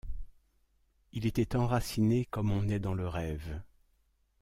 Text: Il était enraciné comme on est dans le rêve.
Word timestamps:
Il 1.11 1.27
était 1.27 1.55
enraciné 1.55 2.25
comme 2.25 2.49
on 2.51 2.67
est 2.69 2.79
dans 2.79 2.95
le 2.95 3.07
rêve. 3.07 3.61